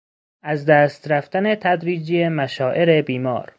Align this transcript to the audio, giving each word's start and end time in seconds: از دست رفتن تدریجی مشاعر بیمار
از 0.43 0.65
دست 0.65 1.11
رفتن 1.11 1.55
تدریجی 1.55 2.27
مشاعر 2.27 3.01
بیمار 3.01 3.49